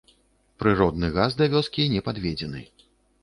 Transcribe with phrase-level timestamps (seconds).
[0.61, 2.65] Прыродны газ да вёскі не падведзены.